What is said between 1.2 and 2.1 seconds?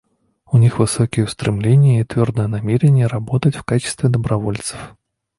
устремления и